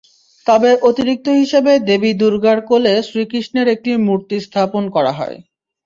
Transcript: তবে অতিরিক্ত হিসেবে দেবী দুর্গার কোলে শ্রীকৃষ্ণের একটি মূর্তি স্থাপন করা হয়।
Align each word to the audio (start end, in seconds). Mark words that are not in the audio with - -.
তবে 0.47 0.69
অতিরিক্ত 0.89 1.27
হিসেবে 1.41 1.71
দেবী 1.87 2.11
দুর্গার 2.21 2.59
কোলে 2.69 2.93
শ্রীকৃষ্ণের 3.07 3.67
একটি 3.67 3.91
মূর্তি 4.07 4.37
স্থাপন 4.45 4.83
করা 4.95 5.11
হয়। 5.19 5.37